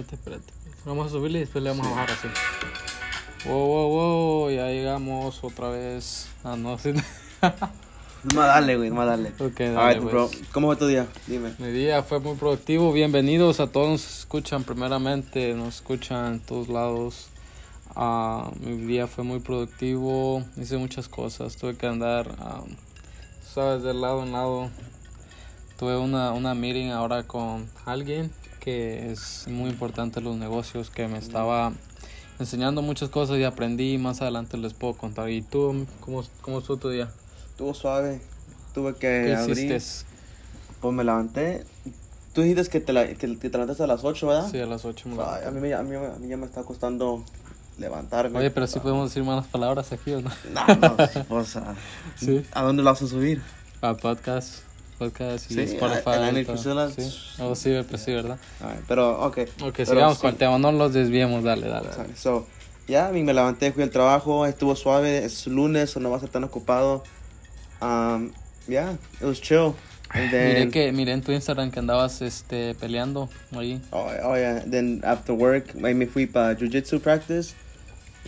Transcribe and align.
espérate, 0.00 0.14
espérate. 0.16 0.52
Vamos 0.84 1.06
a 1.06 1.10
subirle 1.10 1.38
y 1.38 1.40
después 1.42 1.64
le 1.64 1.70
vamos 1.70 1.86
a 1.86 1.90
bajar 1.90 2.10
así. 2.10 2.28
Wow, 3.48 3.66
wow, 3.66 3.88
wow, 3.88 4.50
ya 4.50 4.68
llegamos 4.68 5.42
otra 5.42 5.70
vez. 5.70 6.28
Ah, 6.44 6.56
no, 6.56 6.78
sí. 6.78 6.92
Más 8.34 8.46
dale, 8.46 8.76
güey, 8.76 8.90
más 8.90 9.06
dale. 9.06 9.32
Ok, 9.38 9.60
A 9.60 9.64
dale, 9.70 10.00
ver, 10.00 10.08
bro, 10.08 10.28
pues. 10.28 10.42
¿cómo 10.52 10.66
fue 10.68 10.76
tu 10.76 10.86
día? 10.86 11.06
Dime. 11.26 11.54
Mi 11.58 11.68
día 11.68 12.02
fue 12.02 12.18
muy 12.20 12.34
productivo. 12.34 12.92
Bienvenidos 12.92 13.60
a 13.60 13.68
todos 13.68 13.88
nos 13.88 14.18
escuchan 14.18 14.64
primeramente, 14.64 15.54
nos 15.54 15.76
escuchan 15.76 16.34
en 16.34 16.40
todos 16.40 16.68
lados. 16.68 17.28
Ah, 17.94 18.50
mi 18.60 18.76
día 18.86 19.06
fue 19.06 19.24
muy 19.24 19.40
productivo, 19.40 20.44
hice 20.56 20.76
muchas 20.76 21.08
cosas, 21.08 21.56
tuve 21.56 21.76
que 21.76 21.86
andar, 21.86 22.34
ah, 22.40 22.62
sabes, 23.54 23.82
de 23.82 23.94
lado 23.94 24.22
en 24.22 24.32
lado. 24.32 24.70
Tuve 25.78 25.96
una, 25.96 26.32
una 26.32 26.54
meeting 26.54 26.90
ahora 26.90 27.22
con 27.22 27.68
alguien 27.84 28.30
que 28.66 29.12
es 29.12 29.44
muy 29.46 29.70
importante 29.70 30.20
los 30.20 30.36
negocios, 30.36 30.90
que 30.90 31.06
me 31.06 31.18
estaba 31.18 31.72
enseñando 32.40 32.82
muchas 32.82 33.10
cosas 33.10 33.38
y 33.38 33.44
aprendí. 33.44 33.96
Más 33.96 34.20
adelante 34.22 34.56
les 34.58 34.74
puedo 34.74 34.94
contar. 34.94 35.30
¿Y 35.30 35.40
tú, 35.42 35.86
cómo, 36.00 36.24
cómo 36.40 36.58
estuvo 36.58 36.76
tu 36.76 36.88
día? 36.90 37.08
Estuvo 37.50 37.72
suave. 37.74 38.20
Tuve 38.74 38.94
que 38.94 38.98
¿Qué 39.26 39.36
abrir. 39.36 39.56
hiciste? 39.70 40.04
Pues 40.80 40.92
me 40.94 41.04
levanté. 41.04 41.64
Tú 42.32 42.42
dijiste 42.42 42.68
que 42.68 42.80
te, 42.80 42.92
la- 42.92 43.06
que 43.06 43.28
te 43.28 43.48
levantaste 43.48 43.84
a 43.84 43.86
las 43.86 44.02
8, 44.02 44.26
¿verdad? 44.26 44.50
Sí, 44.50 44.58
a 44.58 44.66
las 44.66 44.84
8 44.84 45.08
me 45.10 45.22
a, 45.22 45.50
mí, 45.52 45.72
a, 45.72 45.82
mí, 45.84 45.94
a 45.94 46.18
mí 46.18 46.28
ya 46.28 46.36
me 46.36 46.46
está 46.46 46.64
costando 46.64 47.24
levantarme. 47.78 48.36
Oye, 48.40 48.50
pero 48.50 48.66
sí 48.66 48.80
podemos 48.80 49.10
decir 49.10 49.22
malas 49.22 49.46
palabras 49.46 49.92
aquí, 49.92 50.10
¿o 50.12 50.20
no? 50.22 50.30
No, 50.52 50.66
no, 50.74 50.96
pues, 51.28 51.54
¿a, 51.56 51.76
Sí. 52.16 52.44
¿a 52.52 52.62
dónde 52.64 52.82
lo 52.82 52.90
vas 52.90 53.00
a 53.00 53.06
subir? 53.06 53.40
A 53.80 53.94
podcast, 53.94 54.64
podcast 54.98 55.50
y 55.50 55.54
Sí, 55.54 55.60
Spotify. 55.62 56.28
en 56.28 56.36
y 56.36 56.38
el. 56.40 56.46
Priscilla. 56.46 56.88
Sí, 56.90 57.12
oh, 57.40 57.54
sí, 57.54 57.74
pues 57.88 58.02
sí, 58.02 58.12
¿verdad? 58.12 58.38
Ay, 58.60 58.78
pero, 58.88 59.20
ok. 59.20 59.38
Ok, 59.62 59.72
Pero 59.76 59.86
sigamos 59.86 60.16
sí. 60.16 60.20
con 60.22 60.30
el 60.30 60.36
tema, 60.36 60.58
no 60.58 60.72
los 60.72 60.92
desviemos, 60.92 61.44
dale, 61.44 61.68
dale. 61.68 61.88
dale. 61.96 62.16
So, 62.16 62.46
ya, 62.88 63.08
mí 63.10 63.22
me 63.22 63.34
levanté, 63.34 63.72
fui 63.72 63.82
al 63.82 63.90
trabajo, 63.90 64.46
estuvo 64.46 64.74
suave, 64.76 65.24
es 65.24 65.46
lunes, 65.46 65.96
no 65.96 66.10
va 66.10 66.16
a 66.16 66.20
ser 66.20 66.28
tan 66.30 66.44
ocupado. 66.44 67.02
Um, 67.80 68.32
yeah, 68.68 68.92
it 69.20 69.24
was 69.24 69.40
chill. 69.40 69.74
And 70.10 70.30
then, 70.30 70.48
Miré 70.54 70.70
que, 70.70 70.92
miré 70.92 71.12
en 71.12 71.22
tu 71.22 71.32
Instagram 71.32 71.70
que 71.70 71.80
andabas 71.80 72.22
este 72.22 72.74
peleando 72.76 73.28
ahí. 73.52 73.80
Oh, 73.90 74.06
oh, 74.24 74.36
yeah, 74.36 74.60
then 74.70 75.00
after 75.04 75.34
work, 75.34 75.74
me 75.74 76.06
fui 76.06 76.26
para 76.26 76.56
jiu-jitsu 76.56 77.00
practice. 77.00 77.54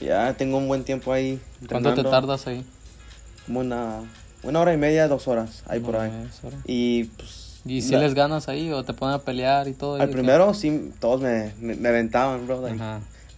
Ya, 0.01 0.35
tengo 0.35 0.59
un 0.59 0.69
buen 0.69 0.85
tiempo 0.85 1.13
ahí. 1.13 1.41
¿Cuánto 1.69 1.95
te 1.95 2.03
tardas 2.05 2.47
ahí? 2.47 2.65
Como 3.47 3.61
una, 3.61 4.01
una 4.43 4.61
hora 4.61 4.73
y 4.73 4.77
media, 4.77 5.09
dos 5.09 5.29
horas, 5.29 5.63
ahí 5.67 5.81
por 5.81 5.95
No, 5.95 6.01
ahí. 6.01 6.11
es 6.29 6.45
hora. 6.45 6.57
Y 6.67 7.05
pues... 7.05 7.61
¿Y 7.65 7.83
si 7.83 7.93
la- 7.93 7.99
les 8.01 8.15
ganas 8.15 8.49
ahí 8.49 8.73
o 8.73 8.85
te 8.85 8.95
ponen 8.95 9.15
a 9.17 9.19
pelear 9.19 9.69
y 9.69 9.73
todo? 9.75 9.97
ahí, 9.97 10.03
Al 10.03 10.11
primero 10.11 10.55
sí, 10.55 10.93
todos 11.01 11.21
me, 11.21 11.53
me, 11.61 11.75
me 11.75 11.89
aventaban, 11.89 12.47
bro. 12.47 12.63
like, 12.63 12.81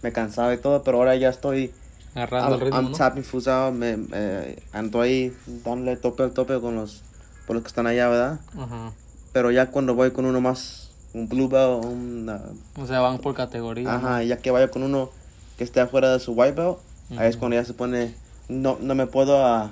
me 0.02 0.12
cansaba 0.12 0.52
y 0.54 0.58
todo, 0.58 0.82
pero 0.82 0.98
ahora 0.98 1.16
ya 1.16 1.28
estoy... 1.30 1.72
Agarrando 2.14 2.54
el 2.56 2.60
I'm, 2.60 2.64
ritmo, 2.64 2.80
I'm 2.80 2.92
¿no? 2.92 2.98
tapping 2.98 3.24
out, 3.48 3.74
me, 3.74 3.96
me- 3.96 4.56
ando 4.72 5.00
ahí 5.00 5.32
dándole 5.64 5.96
tope 5.96 6.22
al 6.24 6.32
tope 6.32 6.60
con 6.60 6.74
los, 6.74 7.02
con 7.46 7.54
los 7.54 7.62
que 7.62 7.68
están 7.68 7.86
allá, 7.86 8.08
¿verdad? 8.08 8.40
Ajá. 8.58 8.92
Pero 9.32 9.50
ya 9.50 9.70
cuando 9.70 9.94
voy 9.94 10.10
con 10.10 10.24
uno 10.26 10.40
más, 10.40 10.90
un 11.14 11.28
blue 11.28 11.48
belt, 11.48 11.84
un... 11.84 12.28
uh, 12.28 12.80
O 12.82 12.86
sea, 12.86 13.00
van 13.00 13.18
por 13.18 13.34
categoría. 13.34 13.94
Ajá, 13.94 14.22
ya 14.22 14.36
que 14.38 14.50
vaya 14.50 14.68
con 14.68 14.82
uno 14.82 15.10
que 15.56 15.64
esté 15.64 15.80
afuera 15.80 16.12
de 16.12 16.20
su 16.20 16.32
white 16.32 16.52
belt, 16.60 16.78
ahí 17.16 17.28
es 17.28 17.36
cuando 17.36 17.56
ya 17.56 17.64
se 17.64 17.74
pone, 17.74 18.14
no, 18.48 18.76
no 18.80 18.94
me 18.96 19.06
puedo, 19.06 19.70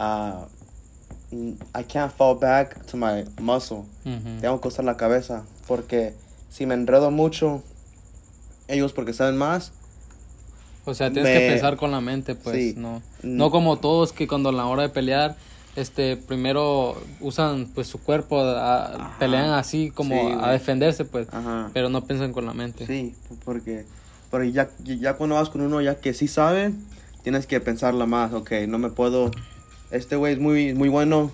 a 0.00 0.46
I 1.78 1.84
can't 1.84 2.10
fall 2.12 2.36
back 2.38 2.84
to 2.86 2.96
my 2.96 3.24
muscle. 3.40 3.84
Tengo 4.40 4.60
que 4.60 4.66
usar 4.68 4.84
la 4.84 4.96
cabeza, 4.96 5.44
porque 5.68 6.14
si 6.48 6.66
me 6.66 6.74
enredo 6.74 7.10
mucho, 7.12 7.62
ellos 8.66 8.92
porque 8.92 9.12
saben 9.12 9.36
más, 9.36 9.72
O 10.86 10.94
sea, 10.94 11.12
tienes 11.12 11.32
me- 11.32 11.38
que 11.40 11.46
pensar 11.46 11.76
con 11.76 11.90
la 11.92 12.00
mente, 12.00 12.34
pues, 12.34 12.56
Sí. 12.56 12.74
no. 12.76 13.02
No 13.22 13.50
como 13.50 13.78
todos 13.78 14.12
que 14.12 14.26
cuando 14.26 14.48
a 14.48 14.52
la 14.52 14.66
hora 14.66 14.82
de 14.82 14.88
pelear, 14.88 15.36
este, 15.76 16.16
primero 16.16 16.96
usan 17.20 17.66
pues 17.74 17.86
su 17.86 18.00
cuerpo, 18.02 18.40
a- 18.40 19.14
pelean 19.20 19.50
así 19.50 19.90
como 19.90 20.14
Sí, 20.14 20.34
a 20.40 20.50
defenderse, 20.50 21.04
pues, 21.04 21.28
ajá, 21.30 21.70
pero 21.74 21.90
no 21.90 22.06
piensan 22.06 22.32
con 22.32 22.46
la 22.46 22.54
mente. 22.54 22.86
sí, 22.86 23.14
porque, 23.44 23.84
pero 24.32 24.42
ya, 24.44 24.70
ya 24.82 25.14
cuando 25.14 25.36
vas 25.36 25.50
con 25.50 25.60
uno 25.60 25.80
ya 25.80 25.96
que 26.00 26.12
sí 26.14 26.26
sabe, 26.26 26.72
tienes 27.22 27.46
que 27.46 27.60
pensarla 27.60 28.06
más, 28.06 28.32
ok, 28.32 28.50
no 28.66 28.78
me 28.78 28.88
puedo, 28.90 29.30
este 29.90 30.16
güey 30.16 30.34
es 30.34 30.38
muy, 30.40 30.74
muy 30.74 30.88
bueno 30.88 31.30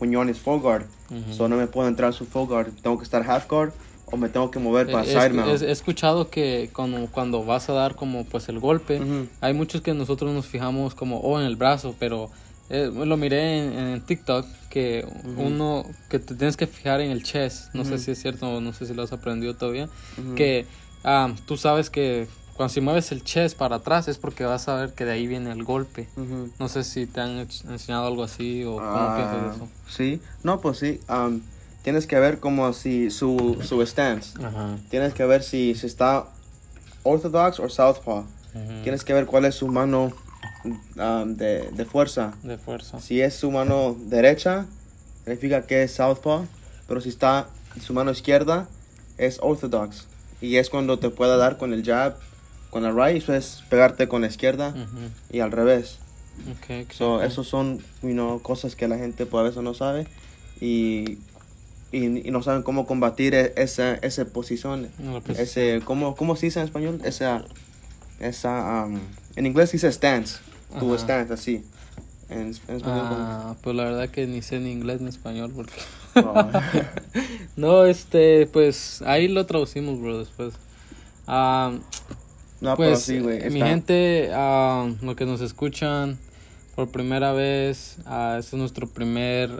when 0.00 0.10
you're 0.12 0.22
on 0.22 0.28
his 0.28 0.38
full 0.40 0.60
guard, 0.60 0.84
Ujú. 1.10 1.32
So 1.34 1.48
no 1.48 1.56
me 1.56 1.66
puedo 1.66 1.88
entrar 1.88 2.10
a 2.10 2.12
su 2.12 2.26
full 2.26 2.46
guard. 2.46 2.68
Tengo 2.82 2.98
que 2.98 3.04
estar 3.04 3.22
half 3.28 3.48
guard 3.48 3.72
o 4.10 4.16
me 4.16 4.28
tengo 4.28 4.50
que 4.50 4.58
mover 4.58 4.90
para 4.90 5.04
He- 5.04 5.08
side 5.12 5.30
mount. 5.30 5.62
he 5.62 5.70
escuchado 5.70 6.28
que 6.30 6.70
cuando, 6.72 7.06
cuando 7.10 7.44
vas 7.44 7.68
a 7.68 7.72
dar 7.72 7.94
como 7.94 8.24
pues 8.24 8.48
el 8.48 8.58
golpe, 8.58 9.00
Ujú. 9.00 9.26
hay 9.40 9.54
muchos 9.54 9.80
que 9.82 9.92
nosotros 9.94 10.32
nos 10.32 10.46
fijamos 10.46 10.94
como 10.94 11.18
oh 11.20 11.40
en 11.40 11.46
el 11.46 11.56
brazo, 11.56 11.94
pero 11.98 12.30
eh, 12.70 12.90
lo 12.94 13.16
miré 13.16 13.58
en, 13.58 13.72
en 13.72 14.00
TikTok 14.02 14.46
que 14.70 15.06
Ujú. 15.24 15.42
uno 15.42 15.84
que 16.10 16.18
te 16.18 16.34
tienes 16.34 16.56
que 16.58 16.66
fijar 16.66 17.00
en 17.00 17.10
el 17.10 17.22
chest, 17.22 17.74
no 17.74 17.84
sé 17.86 17.98
si 17.98 18.10
es 18.10 18.20
cierto 18.20 18.48
o 18.48 18.60
no 18.60 18.72
sé 18.74 18.84
si 18.86 18.92
lo 18.94 19.02
has 19.02 19.12
aprendido 19.12 19.54
todavía, 19.56 19.88
que 20.36 20.66
ah, 21.04 21.32
tú 21.46 21.56
sabes 21.56 21.88
que 21.90 22.28
cuando 22.58 22.74
si 22.74 22.80
mueves 22.82 23.10
el 23.12 23.24
chest 23.24 23.56
para 23.56 23.76
atrás 23.76 24.06
es 24.08 24.18
porque 24.18 24.44
vas 24.44 24.68
a 24.68 24.74
ver 24.74 24.92
que 24.92 25.06
de 25.06 25.12
ahí 25.12 25.26
viene 25.26 25.50
el 25.50 25.64
golpe. 25.64 26.08
Ujú. 26.16 26.50
No 26.58 26.68
sé 26.68 26.84
si 26.84 27.06
te 27.06 27.20
han 27.22 27.38
enseñado 27.38 28.06
algo 28.06 28.22
así 28.24 28.64
o 28.64 28.74
cómo 28.76 28.84
Ah, 28.84 29.14
piensas 29.16 29.56
eso. 29.56 29.68
Sí, 29.88 30.20
no, 30.42 30.60
pues 30.60 30.78
sí. 30.78 31.00
um, 31.08 31.40
tienes 31.82 32.06
que 32.06 32.18
ver 32.18 32.38
como 32.40 32.72
si 32.74 33.10
su, 33.10 33.56
su 33.62 33.80
stance. 33.86 34.32
Ajá. 34.44 34.76
Tienes 34.90 35.14
que 35.14 35.24
ver 35.24 35.42
si, 35.42 35.74
si 35.74 35.86
está 35.86 36.26
orthodox 37.04 37.60
o 37.60 37.68
southpaw. 37.70 38.18
ujú. 38.54 38.82
Tienes 38.82 39.04
que 39.04 39.14
ver 39.14 39.24
cuál 39.26 39.44
es 39.46 39.54
su 39.54 39.68
mano 39.68 40.12
um, 40.64 41.34
de, 41.36 41.70
de 41.70 41.84
fuerza. 41.86 42.34
de 42.42 42.58
fuerza. 42.58 43.00
Si 43.00 43.20
es 43.22 43.34
su 43.36 43.50
mano 43.50 43.96
derecha, 43.98 44.66
significa 45.24 45.62
que 45.66 45.84
es 45.84 45.94
southpaw. 45.94 46.44
Pero 46.88 47.00
si 47.00 47.08
está 47.10 47.46
su 47.80 47.92
mano 47.94 48.10
izquierda, 48.10 48.66
es 49.16 49.38
orthodox. 49.40 50.06
Y 50.40 50.56
es 50.56 50.70
cuando 50.70 50.98
te 50.98 51.10
pueda 51.10 51.36
dar 51.36 51.56
con 51.58 51.72
el 51.72 51.84
jab, 51.84 52.16
con 52.70 52.82
la 52.82 52.92
right, 52.92 53.28
es 53.28 53.62
pegarte 53.68 54.08
con 54.08 54.20
la 54.22 54.28
izquierda 54.28 54.74
y 55.30 55.40
al 55.40 55.52
revés. 55.52 55.98
Okay, 56.62 56.86
So, 56.92 57.22
esos 57.22 57.48
son 57.48 57.78
you 58.02 58.10
know, 58.12 58.40
cosas 58.40 58.76
que 58.76 58.86
la 58.86 58.96
gente 58.96 59.26
pues, 59.26 59.40
a 59.40 59.44
veces 59.44 59.62
no 59.62 59.74
sabe 59.74 60.06
y, 60.60 61.18
y, 61.90 62.28
y 62.28 62.30
no 62.30 62.42
saben 62.42 62.62
cómo 62.62 62.86
combatir 62.86 63.34
e- 63.34 63.52
esa, 63.56 63.94
esa 63.96 64.24
posición. 64.26 64.88
No, 64.98 65.20
pues, 65.20 65.38
Ese, 65.38 65.80
¿cómo, 65.84 66.14
¿Cómo 66.14 66.36
se 66.36 66.46
dice 66.46 66.60
en 66.60 66.66
español? 66.66 67.00
Esa, 67.04 67.44
esa, 68.20 68.84
um, 68.86 69.00
en 69.34 69.46
inglés 69.46 69.72
dice 69.72 69.90
stance, 69.90 70.38
tu 70.78 70.96
stance, 70.96 71.32
así. 71.32 71.64
En, 72.28 72.54
en 72.68 72.76
español, 72.76 73.06
Ah, 73.10 73.56
pues 73.62 73.74
la 73.74 73.84
verdad 73.84 74.08
que 74.10 74.26
ni 74.26 74.42
sé 74.42 74.60
ni 74.60 74.70
inglés 74.70 75.00
ni 75.00 75.08
español 75.08 75.50
porque... 75.56 75.72
¿cómo? 76.14 76.50
no, 77.56 77.84
este, 77.86 78.46
pues 78.46 79.02
ahí 79.02 79.26
lo 79.28 79.44
traducimos, 79.46 80.00
bro, 80.00 80.18
después. 80.18 80.54
Ah, 81.26 81.72
no, 82.60 82.76
pero 82.76 82.90
pues, 82.90 83.02
sí, 83.02 83.20
güey. 83.20 83.50
mi 83.50 83.60
gente, 83.60 84.30
ah, 84.32 84.90
lo 85.02 85.16
que 85.16 85.26
nos 85.26 85.40
escuchan 85.40 86.18
por 86.74 86.88
primera 86.90 87.32
vez, 87.32 87.98
este 88.38 88.38
es 88.38 88.52
nuestro 88.54 88.88
primer 88.88 89.50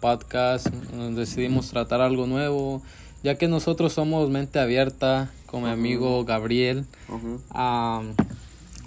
podcast, 0.00 0.68
nos 0.94 1.14
decidimos 1.14 1.68
tratar 1.68 2.00
algo 2.00 2.26
nuevo, 2.26 2.82
ya 3.22 3.36
que 3.36 3.48
nosotros 3.48 3.92
somos 3.92 4.30
mente 4.30 4.58
abierta 4.58 5.30
con 5.46 5.64
mi 5.64 5.68
amigo 5.68 6.24
Gabriel. 6.24 6.86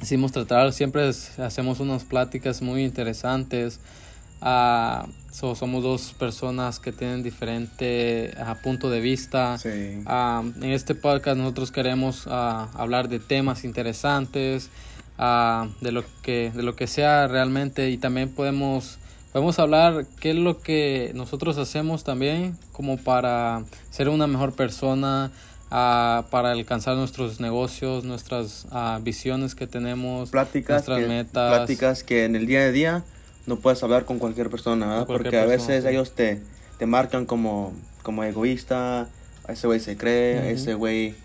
Hicimos 0.01 0.31
tratar, 0.31 0.73
siempre 0.73 1.07
hacemos 1.37 1.79
unas 1.79 2.03
pláticas 2.03 2.61
muy 2.61 2.83
interesantes. 2.83 3.79
So- 4.39 5.55
somos 5.55 5.83
dos 5.83 6.13
personas 6.17 6.79
que 6.79 6.91
tienen 6.91 7.21
diferente 7.21 8.33
ah, 8.39 8.55
punto 8.63 8.89
de 8.89 8.99
vista. 9.01 9.57
Sí. 9.57 10.01
Ah, 10.05 10.43
en 10.43 10.71
este 10.71 10.95
podcast 10.95 11.37
nosotros 11.37 11.71
queremos 11.71 12.25
hablar 12.27 13.07
de 13.09 13.19
temas 13.19 13.63
interesantes, 13.63 14.69
de 15.17 15.91
lo 15.91 16.03
que 16.21 16.51
de 16.55 16.63
lo 16.63 16.75
que 16.75 16.87
sea 16.87 17.27
realmente 17.27 17.89
y 17.89 17.97
también 17.97 18.29
podemos 18.29 18.97
podemos 19.31 19.59
hablar 19.59 20.05
qué 20.19 20.31
es 20.31 20.35
lo 20.35 20.59
que 20.61 21.11
nosotros 21.13 21.57
hacemos 21.57 22.03
también 22.03 22.57
como 22.71 22.97
para 22.97 23.63
ser 23.91 24.09
una 24.09 24.25
mejor 24.25 24.55
persona, 24.55 25.31
para 25.69 26.51
alcanzar 26.51 26.95
nuestros 26.95 27.39
negocios, 27.39 28.03
nuestras 28.03 28.67
visiones 29.01 29.53
que 29.53 29.67
tenemos, 29.67 30.29
Pláticas 30.31 30.77
nuestras 30.87 30.99
que, 30.99 31.07
metas. 31.07 31.55
pláticas 31.55 32.03
que 32.03 32.25
en 32.25 32.35
el 32.35 32.47
día 32.47 32.61
a 32.61 32.71
día 32.71 33.03
no 33.47 33.55
puedes 33.57 33.81
hablar 33.81 34.05
con 34.05 34.19
cualquier 34.19 34.49
persona, 34.49 34.85
¿verdad? 34.87 35.05
Cualquier 35.07 35.31
Porque 35.31 35.37
a 35.39 35.45
persona, 35.47 35.67
veces 35.73 35.83
sí. 35.83 35.89
ellos 35.89 36.11
te, 36.11 36.41
te 36.77 36.85
marcan 36.85 37.25
como, 37.25 37.73
como 38.03 38.23
egoísta, 38.23 39.07
ese 39.47 39.65
güey 39.67 39.79
se 39.79 39.97
cree, 39.97 40.39
Ujú. 40.39 40.47
ese 40.49 40.73
güey 40.75 41.15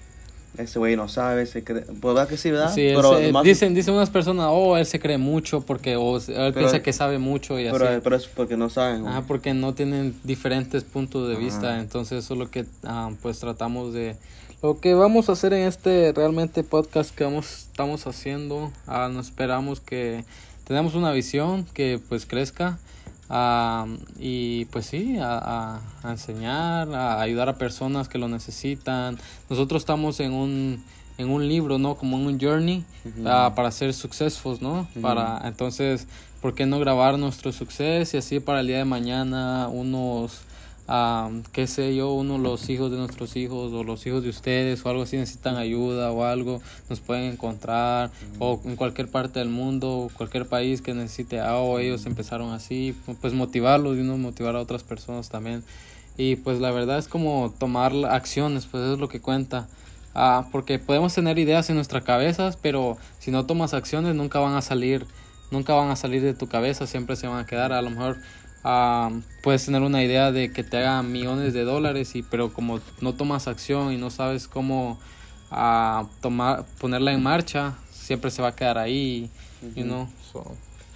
ese 0.59 0.79
güey 0.79 0.97
no 0.97 1.09
sabe, 1.09 1.47
se 1.47 1.65
cree, 1.65 1.81
pues 1.81 2.15
verdad 2.15 2.29
que 2.29 2.37
sí, 2.37 2.51
¿verdad? 2.51 2.75
Sí, 2.75 2.93
pero 2.95 3.17
se- 3.17 3.33
dicen, 3.43 3.73
dicen 3.73 3.95
unas 3.95 4.11
personas, 4.11 4.49
oh, 4.51 4.77
él 4.77 4.85
se 4.85 5.01
cree 5.01 5.17
mucho 5.17 5.63
porque 5.63 5.97
o 5.97 6.19
él 6.19 6.23
Pero- 6.27 6.53
piensa 6.53 6.83
que 6.83 6.93
sabe 6.93 7.17
mucho 7.17 7.59
y 7.59 7.65
pero, 7.71 7.89
así. 7.89 8.01
pero 8.05 8.17
es 8.17 8.27
porque 8.27 8.59
no 8.59 8.69
saben. 8.69 9.01
güey. 9.01 9.13
Ajá, 9.15 9.25
porque 9.27 9.55
no 9.55 9.73
tienen 9.73 10.15
diferentes 10.25 10.85
puntos 10.85 11.27
de 11.29 11.37
Ajá. 11.37 11.43
vista, 11.43 11.81
entonces 11.81 12.23
eso 12.23 12.35
es 12.35 12.39
lo 12.39 12.51
que 12.51 12.67
ah, 12.85 13.11
pues 13.23 13.39
tratamos 13.39 13.95
de... 13.95 14.15
Lo 14.63 14.79
que 14.79 14.93
vamos 14.95 15.29
a 15.31 15.33
hacer 15.33 15.55
en 15.55 15.67
este 15.67 16.13
realmente 16.15 16.63
podcast 16.63 17.15
que 17.15 17.25
vamos, 17.25 17.67
estamos 17.71 18.07
haciendo, 18.07 18.71
ah, 18.87 19.09
nos 19.11 19.29
esperamos 19.29 19.81
que 19.81 20.25
tenemos 20.65 20.95
una 20.95 21.11
visión 21.13 21.65
que 21.75 22.01
pues 22.09 22.27
crezca 22.27 22.79
ah, 23.31 23.87
y 24.19 24.67
pues 24.67 24.87
sí, 24.87 25.19
a, 25.19 25.81
a- 26.05 26.11
enseñar, 26.11 26.93
a 26.95 27.21
ayudar 27.21 27.49
a 27.49 27.57
personas 27.59 28.09
que 28.09 28.19
lo 28.19 28.29
necesitan. 28.29 29.19
Nosotros 29.49 29.83
estamos 29.83 30.21
en 30.21 30.33
un, 30.33 30.85
en 31.19 31.31
un 31.31 31.47
libro, 31.49 31.79
¿no? 31.79 31.95
Como 31.97 32.19
en 32.19 32.27
un 32.27 32.41
journey 32.41 32.85
ah, 33.27 33.53
para 33.55 33.71
ser 33.71 33.95
successful, 33.95 34.59
¿no? 34.61 34.87
Para, 35.01 35.41
entonces, 35.45 36.07
¿por 36.41 36.55
qué 36.55 36.67
no 36.67 36.79
grabar 36.79 37.19
nuestro 37.19 37.53
suceso 37.53 38.17
y 38.17 38.19
así 38.19 38.41
para 38.41 38.61
el 38.61 38.67
día 38.67 38.79
de 38.79 38.85
mañana 38.85 39.69
unos, 39.69 40.41
ah, 40.89 41.31
qué 41.53 41.67
sé 41.67 41.95
yo, 41.95 42.13
uno 42.13 42.39
los 42.39 42.69
hijos 42.71 42.91
de 42.91 42.97
nuestros 42.97 43.37
hijos 43.37 43.73
o 43.73 43.85
los 43.85 44.07
hijos 44.07 44.23
de 44.23 44.31
ustedes 44.31 44.85
o 44.85 44.89
algo 44.89 45.03
así 45.03 45.17
necesitan 45.17 45.57
ayuda 45.57 46.11
o 46.11 46.25
algo, 46.25 46.61
nos 46.89 47.01
pueden 47.01 47.33
encontrar 47.33 48.11
o 48.39 48.61
en 48.65 48.77
cualquier 48.77 49.09
parte 49.09 49.39
del 49.39 49.49
mundo, 49.49 50.11
cualquier 50.17 50.47
país 50.47 50.83
que 50.83 50.95
necesite, 50.95 51.41
ah, 51.41 51.57
o 51.57 51.79
ellos 51.79 52.07
empezaron 52.07 52.53
así, 52.53 52.95
pues 53.21 53.33
motivarlos 53.33 53.97
y 53.97 54.01
uno 54.01 54.19
motivar 54.19 54.57
a 54.57 54.61
otras 54.61 54.83
personas 54.83 55.29
también. 55.29 55.63
Y 56.17 56.37
pues 56.37 56.61
la 56.61 56.71
verdad 56.71 56.99
es 56.99 57.09
como 57.09 57.55
tomar 57.59 57.93
acciones, 58.11 58.67
pues 58.67 58.85
es 58.85 58.99
lo 58.99 59.09
que 59.09 59.21
cuenta. 59.21 59.69
Ah, 60.15 60.47
porque 60.53 60.79
podemos 60.79 61.15
tener 61.15 61.39
ideas 61.39 61.71
en 61.71 61.77
nuestras 61.77 62.05
cabezas, 62.05 62.59
pero 62.61 62.99
si 63.19 63.31
no 63.31 63.47
tomas 63.47 63.73
acciones 63.73 64.15
nunca 64.15 64.41
van 64.41 64.55
a 64.55 64.61
salir, 64.63 65.07
nunca 65.51 65.73
van 65.75 65.91
a 65.91 65.97
salir 65.97 66.23
de 66.23 66.35
tu 66.35 66.49
cabeza, 66.49 66.87
siempre 66.87 67.17
se 67.17 67.27
van 67.29 67.39
a 67.39 67.47
quedar. 67.47 67.73
A 67.73 67.81
lo 67.81 67.91
mejor 67.91 68.19
ah, 68.65 69.11
puedes 69.43 69.65
tener 69.65 69.83
una 69.83 70.03
idea 70.03 70.33
de 70.33 70.53
que 70.53 70.63
te 70.65 70.79
haga 70.79 71.03
millones 71.03 71.53
de 71.55 71.65
dólares, 71.65 72.15
y 72.15 72.23
pero 72.23 72.53
como 72.53 72.81
no 73.01 73.15
tomas 73.15 73.49
acción 73.49 73.93
y 73.93 73.97
no 73.97 74.11
sabes 74.11 74.49
cómo 74.49 74.99
ah, 75.51 76.07
tomar, 76.21 76.65
ponerla 76.81 77.13
en 77.13 77.23
marcha, 77.23 77.75
siempre 77.91 78.31
se 78.31 78.43
va 78.43 78.49
a 78.49 78.57
quedar 78.57 78.79
ahí, 78.79 79.31
you 79.77 79.85
know. 79.85 80.09
So, 80.33 80.45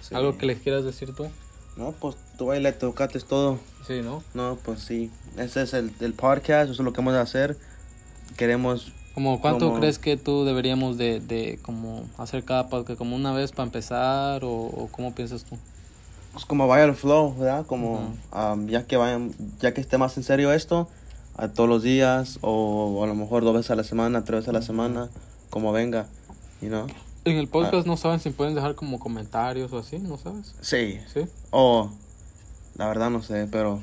Sí. 0.01 0.15
¿Algo 0.15 0.37
que 0.37 0.45
les 0.45 0.59
quieras 0.61 0.85
decir 0.85 1.13
tú? 1.13 1.27
No, 1.75 1.91
pues 1.91 2.15
tú 2.37 2.49
ahí 2.51 2.61
le 2.61 2.71
tocaste 2.71 3.19
todo. 3.19 3.59
Sí, 3.85 3.99
¿no? 4.01 4.23
No, 4.33 4.57
pues 4.63 4.79
sí. 4.79 5.11
Ese 5.37 5.63
es 5.63 5.73
el, 5.73 5.91
el 5.99 6.13
podcast, 6.13 6.71
eso 6.71 6.81
es 6.81 6.85
lo 6.85 6.93
que 6.93 6.99
vamos 7.01 7.15
a 7.15 7.21
hacer. 7.21 7.57
Queremos, 8.37 8.93
Como 9.13 9.41
cuánto 9.41 9.67
Como- 9.67 9.79
crees 9.79 9.99
que 9.99 10.15
tú 10.15 10.45
deberíamos 10.45 10.97
de, 10.97 11.19
de 11.19 11.59
como 11.61 12.07
hacer 12.17 12.43
cada 12.45 12.69
podcast, 12.69 12.97
como 12.97 13.15
una 13.17 13.33
vez 13.33 13.51
para 13.51 13.65
empezar 13.65 14.45
o, 14.45 14.49
o 14.51 14.87
cómo 14.91 15.13
piensas 15.13 15.43
tú? 15.43 15.57
Pues 16.37 16.45
como 16.45 16.67
vaya 16.67 16.83
el 16.83 16.93
flow, 16.93 17.33
¿verdad? 17.35 17.65
Como 17.65 17.93
Ujú. 17.93 18.39
um, 18.53 18.67
ya 18.67 18.85
que 18.85 18.95
vayan, 18.95 19.33
ya 19.59 19.73
que 19.73 19.81
esté 19.81 19.97
más 19.97 20.15
en 20.17 20.23
serio 20.23 20.53
esto, 20.53 20.87
a 21.35 21.47
todos 21.47 21.67
los 21.67 21.81
días 21.81 22.37
o, 22.41 23.03
a 23.03 23.07
lo 23.07 23.15
mejor 23.15 23.43
dos 23.43 23.55
veces 23.55 23.71
a 23.71 23.75
la 23.75 23.83
semana, 23.83 24.23
tres 24.23 24.41
veces 24.41 24.49
a 24.49 24.51
la 24.53 24.61
semana, 24.61 25.09
como 25.49 25.71
venga, 25.71 26.05
you 26.61 26.67
know. 26.67 26.85
En 27.25 27.37
el 27.37 27.47
podcast 27.47 27.87
Ah. 27.87 27.89
no 27.89 27.97
saben 27.97 28.19
si 28.19 28.29
pueden 28.29 28.53
dejar 28.53 28.75
como 28.75 28.99
comentarios 28.99 29.73
o 29.73 29.79
así, 29.79 29.97
¿no 29.97 30.19
sabes? 30.19 30.53
Sí. 30.61 30.99
Sí. 31.11 31.21
O 31.49 31.89
la 32.75 32.85
verdad 32.87 33.09
no 33.09 33.23
sé, 33.23 33.47
pero 33.51 33.81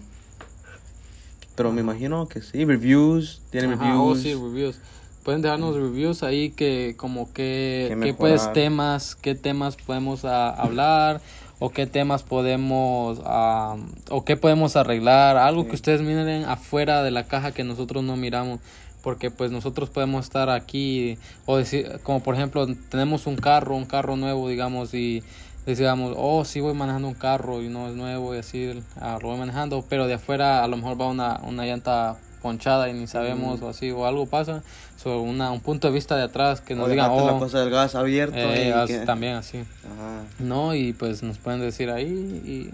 pero 1.57 1.73
me 1.73 1.81
imagino 1.81 2.29
que 2.29 2.41
sí, 2.41 2.65
reviews, 2.65 3.43
tienen 3.51 3.73
Ajá, 3.73 3.83
reviews. 3.85 4.19
oh, 4.19 4.23
sí, 4.23 4.33
reviews. 4.33 4.77
Pueden 5.25 5.43
dejarnos 5.43 5.75
reviews 5.75 6.23
ahí 6.23 6.51
que 6.51 6.95
como 6.97 7.33
que 7.33 7.87
Que 7.89 8.01
qué 8.01 8.15
pues 8.15 8.53
temas, 8.53 9.17
qué 9.17 9.35
temas 9.35 9.75
podemos 9.75 10.25
ah, 10.25 10.51
hablar 10.51 11.21
o 11.59 11.71
qué 11.71 11.87
temas 11.87 12.23
podemos 12.23 13.21
ah, 13.25 13.77
o 14.11 14.25
qué 14.25 14.37
podemos 14.37 14.77
arreglar, 14.77 15.37
algo 15.37 15.63
Sí. 15.63 15.69
que 15.69 15.75
ustedes 15.77 16.03
miren 16.03 16.45
afuera 16.45 17.03
de 17.03 17.11
la 17.11 17.25
caja 17.25 17.53
que 17.53 17.65
nosotros 17.65 18.03
no 18.05 18.17
miramos, 18.17 18.61
porque 19.03 19.31
pues 19.31 19.51
nosotros 19.51 19.91
podemos 19.91 20.25
estar 20.25 20.51
aquí 20.51 21.19
o 21.47 21.57
decir 21.57 22.01
como 22.03 22.21
por 22.21 22.35
ejemplo 22.35 22.67
tenemos 22.89 23.27
un 23.27 23.37
carro, 23.37 23.77
un 23.77 23.85
carro 23.87 24.17
nuevo, 24.17 24.49
digamos 24.49 24.95
y 24.95 25.23
decíamos, 25.67 26.15
oh, 26.19 26.45
sí 26.45 26.61
voy 26.61 26.75
manejando 26.75 27.09
un 27.09 27.15
carro 27.15 27.63
y 27.63 27.69
no 27.69 27.89
es 27.89 27.95
nuevo 27.95 28.35
y 28.35 28.39
así 28.39 28.83
ah, 29.01 29.19
lo 29.23 29.29
voy 29.29 29.39
manejando, 29.39 29.85
pero 29.89 30.07
de 30.07 30.15
afuera 30.15 30.63
a 30.65 30.69
lo 30.69 30.77
mejor 30.77 31.01
va 31.01 31.07
una, 31.09 31.41
una 31.45 31.65
llanta 31.65 32.17
ponchada 32.45 32.89
y 32.91 32.93
ni 32.93 33.07
sabemos 33.07 33.61
o 33.63 33.69
así 33.71 33.91
o 33.91 34.05
algo 34.07 34.27
pasa, 34.27 34.63
so, 35.03 35.21
una, 35.23 35.51
un 35.51 35.61
punto 35.61 35.89
de 35.89 35.95
vista 35.95 36.15
de 36.17 36.23
atrás 36.25 36.61
que 36.61 36.75
o 36.75 36.77
nos 36.77 36.91
digan, 36.91 37.11
dejaste 37.11 37.29
oh, 37.31 37.33
la 37.33 37.39
cosa 37.41 37.61
del 37.61 37.71
gas 37.71 37.95
abierto 37.95 38.37
eh, 38.37 38.69
y 38.69 38.71
as- 38.71 38.87
que- 38.91 38.99
también 39.01 39.35
así, 39.37 39.59
Ajá, 39.59 40.23
¿no? 40.39 40.75
Y 40.75 40.93
pues 40.93 41.23
nos 41.23 41.39
pueden 41.39 41.61
decir 41.61 41.89
ahí 41.91 42.05
y 42.45 42.71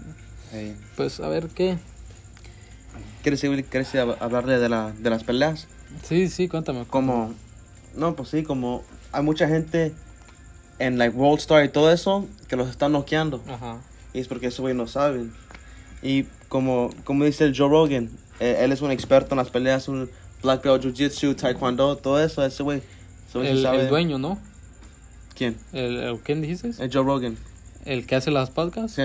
sí. 0.53 0.75
pues 0.97 1.19
a 1.21 1.27
ver 1.29 1.47
qué. 1.47 1.77
¿Quieres, 3.23 3.39
quieres 3.69 3.93
hab- 3.95 4.17
hablarle 4.19 4.59
de, 4.59 4.67
la, 4.69 4.91
de 4.97 5.09
las 5.09 5.23
peleas? 5.23 5.67
Sí, 6.03 6.27
sí, 6.29 6.47
cuéntame. 6.47 6.85
Como, 6.85 7.33
no, 7.95 8.15
pues 8.15 8.29
sí, 8.29 8.43
como 8.43 8.83
hay 9.11 9.23
mucha 9.23 9.47
gente 9.47 9.93
en 10.79 10.97
like 10.97 11.15
World 11.15 11.39
Star 11.39 11.63
y 11.63 11.69
todo 11.69 11.91
eso 11.91 12.27
que 12.47 12.55
los 12.55 12.69
están 12.69 12.91
noqueando. 12.93 13.41
Ajá. 13.47 13.77
Y 14.13 14.19
es 14.19 14.27
porque 14.27 14.47
esos 14.47 14.61
güey 14.61 14.73
no 14.73 14.87
saben. 14.87 15.31
Y 16.01 16.23
como, 16.49 16.89
como 17.03 17.25
dice 17.25 17.43
el 17.45 17.55
Joe 17.55 17.69
Rogan, 17.69 18.09
eh, 18.41 18.57
él 18.65 18.71
es 18.73 18.81
un 18.81 18.91
experto 18.91 19.33
en 19.33 19.37
las 19.37 19.49
peleas, 19.49 19.87
un 19.87 20.09
black 20.43 20.63
belt, 20.63 20.83
jiu-jitsu, 20.83 21.35
taekwondo, 21.35 21.95
todo 21.97 22.21
eso, 22.21 22.43
ese 22.45 22.61
güey. 22.63 22.81
El, 23.33 23.65
el 23.65 23.87
dueño, 23.87 24.17
¿no? 24.17 24.37
¿Quién? 25.35 25.55
El, 25.71 25.97
el- 25.97 26.19
¿Quién 26.19 26.41
dijiste? 26.41 26.71
El 26.83 26.91
Joe 26.91 27.03
Rogan. 27.03 27.37
El 27.85 28.05
que 28.05 28.15
hace 28.15 28.29
las 28.31 28.49
podcasts. 28.49 28.93
Sí, 28.95 29.01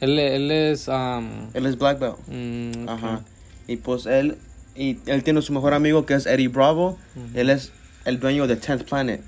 Él, 0.00 0.18
él 0.18 0.50
es... 0.50 0.88
um, 0.88 1.28
él 1.54 1.66
es 1.66 1.78
black 1.78 1.98
belt. 2.00 2.16
mm. 2.26 2.88
Ajá. 2.88 3.20
Y 3.68 3.76
pues 3.76 4.06
él, 4.06 4.36
y 4.74 4.98
él 5.06 5.22
tiene 5.22 5.42
su 5.42 5.52
mejor 5.52 5.74
amigo 5.74 6.04
que 6.06 6.14
es 6.14 6.26
Eddie 6.26 6.48
Bravo. 6.48 6.98
Ujú. 7.16 7.38
Él 7.38 7.50
es 7.50 7.70
el 8.04 8.18
dueño 8.20 8.46
de 8.46 8.60
10th 8.60 8.84
Planet. 8.84 9.22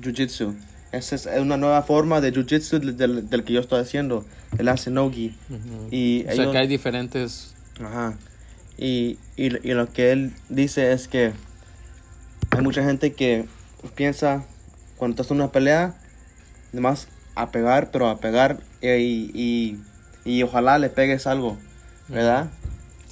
Jiu-Jitsu. 0.00 0.54
Esa 0.92 1.14
es 1.16 1.26
una 1.40 1.56
nueva 1.56 1.82
forma 1.82 2.20
de 2.20 2.32
Jiu-Jitsu 2.32 2.78
del, 2.80 2.96
del- 2.96 3.28
del 3.30 3.44
que 3.44 3.52
yo 3.52 3.60
estoy 3.60 3.80
haciendo. 3.80 4.24
Él 4.58 4.68
hace 4.68 4.90
Nogi. 4.90 5.34
Ujú. 5.50 5.88
Y 5.90 6.24
o 6.28 6.32
sea 6.32 6.50
que 6.50 6.58
hay 6.58 6.66
diferentes... 6.66 7.54
Ajá. 7.80 8.16
Y, 8.78 9.18
y, 9.36 9.46
y 9.68 9.72
lo 9.74 9.92
que 9.92 10.12
él 10.12 10.32
dice 10.48 10.92
es 10.92 11.06
que 11.08 11.32
hay 12.50 12.62
mucha 12.62 12.84
gente 12.84 13.12
que 13.12 13.46
piensa 13.94 14.44
cuando 14.96 15.14
estás 15.14 15.30
en 15.30 15.38
una 15.38 15.52
pelea, 15.52 15.94
nomás 16.72 17.08
a 17.34 17.50
pegar, 17.50 17.90
pero 17.90 18.08
a 18.08 18.18
pegar 18.18 18.58
y, 18.82 19.30
y, 19.34 19.80
y 20.24 20.42
ojalá 20.42 20.78
le 20.78 20.88
pegues 20.88 21.26
algo, 21.26 21.56
¿verdad? 22.08 22.50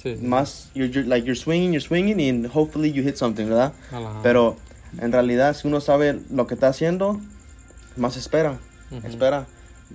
Sí. 0.01 0.17
Más, 0.21 0.69
you're, 0.73 0.91
you're- 0.91 1.05
like 1.07 1.25
you're 1.25 1.39
swinging, 1.39 1.71
you're 1.71 1.85
swinging 1.85 2.19
and 2.29 2.51
hopefully 2.53 2.91
you 2.91 3.03
hit 3.03 3.15
something, 3.15 3.45
¿verdad? 3.45 3.73
Ajá. 3.91 4.19
Pero 4.21 4.57
en 4.99 5.11
realidad, 5.11 5.55
si 5.55 5.67
uno 5.67 5.79
sabe 5.81 6.19
lo 6.29 6.45
que 6.47 6.53
está 6.55 6.67
haciendo, 6.67 7.19
más 7.95 8.17
espera. 8.17 8.59
Ujú. 8.91 9.07
Espera. 9.07 9.45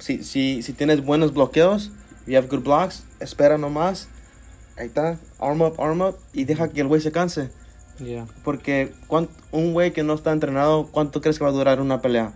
Si, 0.01 0.23
si, 0.25 0.63
si 0.63 0.73
tienes 0.73 1.05
buenos 1.05 1.35
bloqueos, 1.35 1.91
you 2.27 2.37
have 2.39 2.49
good 2.49 2.63
blocks, 2.63 3.05
espera 3.21 3.59
nomás. 3.59 4.09
Ahí 4.79 4.87
está. 4.87 5.19
Arm 5.41 5.61
up, 5.63 5.75
arm 5.81 6.01
up. 6.03 6.17
Y 6.33 6.45
deja 6.45 6.69
que 6.69 6.81
el 6.81 6.87
güey 6.89 7.01
se 7.01 7.11
canse. 7.13 7.51
Yeah. 7.99 8.27
Porque 8.45 8.93
un 9.51 9.73
güey 9.73 9.93
que 9.93 10.05
no 10.05 10.15
está 10.15 10.31
entrenado, 10.33 10.87
¿cuánto 10.93 11.21
crees 11.21 11.39
que 11.39 11.45
va 11.45 11.51
a 11.51 11.53
durar 11.53 11.81
una 11.81 12.01
pelea? 12.01 12.33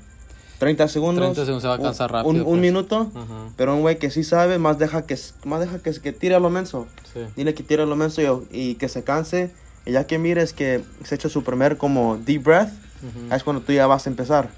¿30 0.58 0.88
segundos? 0.88 1.22
30 1.34 1.40
segundos 1.44 1.62
se 1.62 1.68
va 1.68 1.74
a 1.74 1.78
cansar 1.78 2.10
un- 2.10 2.14
rápido, 2.16 2.30
Un, 2.32 2.44
pues. 2.44 2.60
minuto. 2.60 3.10
Ajá. 3.14 3.48
Pero 3.56 3.74
un 3.74 3.80
güey 3.82 3.98
que 3.98 4.10
sí 4.10 4.24
sabe, 4.24 4.58
más 4.58 4.78
deja 4.78 5.06
que, 5.06 5.16
más 5.44 5.60
deja 5.60 5.78
que, 5.80 5.92
que 6.00 6.12
tire 6.12 6.34
a 6.34 6.40
lo 6.40 6.50
menso. 6.50 6.86
Sí. 7.12 7.20
Dile 7.36 7.54
que 7.54 7.62
tire 7.62 7.82
a 7.82 7.86
lo 7.86 7.94
menso 7.96 8.20
y, 8.22 8.26
y 8.50 8.74
que 8.76 8.88
se 8.88 9.04
canse. 9.04 9.50
Y 9.86 9.92
ya 9.92 10.06
que 10.06 10.18
mires 10.18 10.52
que 10.52 10.82
se 11.04 11.14
echa 11.16 11.28
su 11.28 11.42
primer 11.44 11.76
como 11.78 12.16
deep 12.16 12.42
breath, 12.44 12.70
Ujú. 13.02 13.34
es 13.34 13.42
cuando 13.44 13.62
tú 13.62 13.72
ya 13.72 13.86
vas 13.86 14.06
a 14.06 14.10
empezar. 14.10 14.48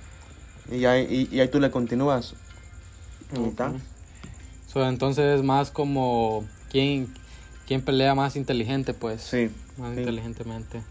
Y 0.71 0.85
ahí, 0.87 1.29
y, 1.31 1.35
y 1.37 1.41
ahí 1.41 1.49
tú 1.49 1.61
le 1.61 1.71
continúas. 1.71 2.35
Ok. 3.37 3.47
está. 3.49 3.73
So, 4.73 4.87
entonces 4.89 5.39
es 5.39 5.43
más 5.45 5.71
como 5.71 6.45
quién, 6.71 7.13
quién 7.67 7.83
pelea 7.83 8.15
más 8.15 8.37
inteligente, 8.37 8.95
pues. 8.95 9.23
Sí. 9.23 9.51
Más 9.79 9.95
sí. 9.95 10.01
inteligentemente. 10.01 10.83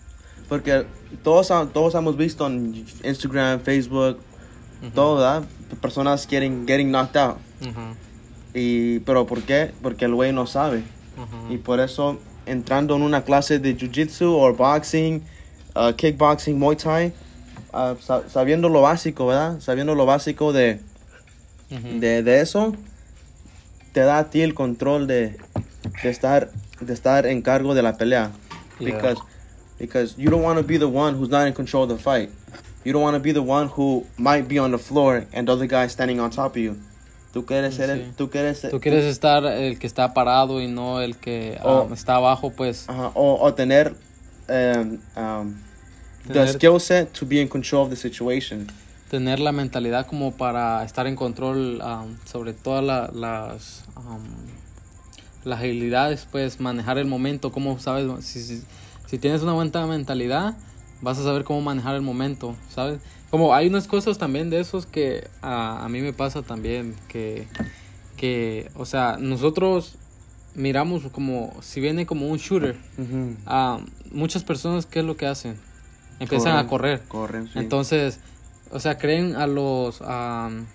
Porque 0.49 0.85
todos, 1.23 1.47
todos 1.71 1.95
hemos 1.95 2.17
visto 2.17 2.45
en 2.47 2.85
Instagram, 3.03 3.61
Facebook, 3.61 4.17
Ujú. 4.81 4.91
todo, 4.93 5.15
¿verdad? 5.15 5.43
Personas 5.81 6.27
getting, 6.27 6.65
getting 6.67 6.89
knocked 6.91 7.17
out. 7.17 7.37
Ajá. 7.61 7.93
Y, 8.53 8.99
¿Pero 8.99 9.25
por 9.25 9.41
qué? 9.43 9.71
Porque 9.81 10.05
el 10.05 10.13
güey 10.13 10.33
no 10.33 10.45
sabe. 10.45 10.83
Ajá. 11.17 11.53
Y 11.53 11.57
por 11.57 11.79
eso, 11.79 12.19
entrando 12.45 12.95
en 12.95 13.01
una 13.01 13.23
clase 13.23 13.57
de 13.59 13.75
jiu-jitsu 13.77 14.25
o 14.25 14.53
boxing, 14.53 15.23
uh, 15.75 15.93
kickboxing, 15.95 16.59
muay 16.59 16.75
thai, 16.75 17.13
uh, 17.73 17.95
sa- 17.99 18.27
sabiendo 18.29 18.67
lo 18.69 18.81
básico, 18.81 19.25
¿verdad? 19.27 19.59
Sabiendo 19.61 19.95
lo 19.95 20.05
básico 20.05 20.51
de, 20.53 20.79
de, 21.69 22.21
de 22.21 22.41
eso, 22.41 22.75
te 23.93 24.01
da 24.01 24.19
a 24.19 24.29
ti 24.29 24.41
el 24.41 24.53
control 24.53 25.07
de, 25.07 25.37
de, 26.03 26.09
estar, 26.09 26.51
de 26.85 26.93
estar 26.93 27.25
en 27.25 27.41
cargo 27.41 27.73
de 27.73 27.81
la 27.81 27.93
pelea. 27.97 28.31
Yeah. 28.79 28.95
Because, 28.95 29.21
because 29.79 30.15
you 30.17 30.29
don't 30.29 30.43
want 30.43 30.57
to 30.59 30.63
be 30.63 30.77
the 30.77 30.87
one 30.87 31.15
who's 31.15 31.29
not 31.29 31.47
in 31.47 31.53
control 31.53 31.83
of 31.83 31.89
the 31.89 31.97
fight. 31.97 32.29
You 32.85 32.91
don't 32.93 33.01
want 33.03 33.15
to 33.15 33.19
be 33.21 33.31
the 33.31 33.41
one 33.41 33.67
who 33.69 34.05
might 34.17 34.47
be 34.47 34.59
on 34.59 34.71
the 34.71 34.77
floor 34.77 35.25
and 35.33 35.47
the 35.47 35.53
other 35.53 35.67
guy 35.67 35.87
standing 35.87 36.19
on 36.19 36.29
top 36.31 36.55
of 36.55 36.61
you. 36.61 36.75
Tú 37.33 37.45
quieres 37.45 37.75
ser, 37.75 37.89
el- 37.89 37.99
Sí. 37.99 38.13
tú 38.17 38.29
quieres, 38.29 38.59
ser- 38.59 38.71
Tú 38.71 38.79
quieres 38.79 39.05
estar 39.05 39.43
el 39.45 39.79
que 39.79 39.87
está 39.87 40.13
parado 40.13 40.61
y 40.61 40.67
no 40.67 40.99
el 41.01 41.15
que 41.15 41.57
Oh. 41.63 41.83
um, 41.83 41.93
está 41.93 42.15
abajo, 42.17 42.51
pues. 42.51 42.87
Ajá, 42.87 43.11
o, 43.15 43.39
o 43.41 43.53
tener 43.53 43.95
um, 44.49 44.99
um, 45.17 45.55
the 46.27 46.33
Tener- 46.33 46.53
skill 46.53 46.79
set 46.79 47.11
to 47.13 47.25
be 47.25 47.41
in 47.41 47.47
control 47.47 47.83
of 47.85 47.89
the 47.89 47.95
situation. 47.95 48.67
tener 49.09 49.39
la 49.39 49.51
mentalidad 49.51 50.05
como 50.07 50.31
para 50.31 50.83
estar 50.83 51.05
en 51.07 51.15
control 51.15 51.81
um, 51.81 52.17
sobre 52.25 52.53
todas 52.53 52.83
la- 52.83 53.09
las 53.13 53.83
um, 53.95 54.23
las 55.45 55.59
habilidades 55.59 56.27
pues 56.31 56.59
manejar 56.59 56.97
el 56.97 57.05
momento 57.05 57.51
cómo 57.51 57.79
sabes 57.79 58.25
si, 58.25 58.41
si, 58.41 58.63
si 59.07 59.17
tienes 59.17 59.41
una 59.41 59.53
buena 59.53 59.85
mentalidad 59.87 60.55
vas 61.01 61.19
a 61.19 61.23
saber 61.23 61.43
cómo 61.43 61.61
manejar 61.61 61.95
el 61.95 62.01
momento 62.01 62.55
sabes 62.69 62.99
como 63.29 63.53
hay 63.53 63.67
unas 63.67 63.87
cosas 63.87 64.17
también 64.17 64.49
de 64.49 64.59
esos 64.59 64.85
que 64.85 65.27
ah, 65.41 65.83
a 65.83 65.89
mí 65.89 66.01
me 66.01 66.13
pasa 66.13 66.41
también 66.41 66.95
que 67.07 67.47
que 68.17 68.69
o 68.75 68.85
sea 68.85 69.17
nosotros 69.19 69.95
miramos 70.55 71.03
como 71.11 71.53
si 71.61 71.81
viene 71.81 72.05
como 72.05 72.27
un 72.27 72.37
shooter 72.37 72.77
ah, 73.45 73.79
muchas 74.11 74.43
personas 74.43 74.85
qué 74.85 74.99
es 74.99 75.05
lo 75.05 75.17
que 75.17 75.25
hacen 75.25 75.57
empiezan 76.19 76.57
a 76.57 76.67
correr. 76.67 77.01
Corren, 77.07 77.47
sí. 77.47 77.59
entonces, 77.59 78.19
o 78.71 78.79
sea, 78.79 78.97
creen 78.97 79.35
a 79.35 79.47
los 79.47 80.01
am, 80.01 80.65